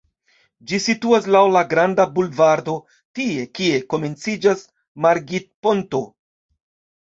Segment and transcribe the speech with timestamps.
[0.69, 2.75] Ĝi situas laŭ la "Granda Bulvardo"
[3.19, 4.65] tie, kie komenciĝas
[5.07, 6.03] Margit-ponto.